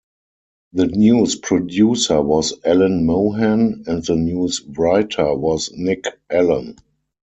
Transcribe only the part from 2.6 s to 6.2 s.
Alan Mohan, and the news writer was Nick